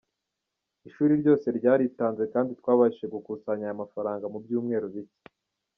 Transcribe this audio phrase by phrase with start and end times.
[0.87, 5.21] Ishuri ryose ryaritanze kandi twabashije gukusanya aya mafaranga mu byumweru bike".